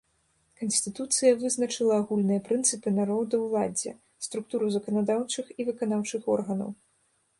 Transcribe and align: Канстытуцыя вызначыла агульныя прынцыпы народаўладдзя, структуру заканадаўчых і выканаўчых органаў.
Канстытуцыя 0.59 1.33
вызначыла 1.41 1.93
агульныя 2.03 2.43
прынцыпы 2.47 2.89
народаўладдзя, 2.99 3.93
структуру 4.29 4.65
заканадаўчых 4.77 5.45
і 5.59 5.67
выканаўчых 5.69 6.21
органаў. 6.39 6.69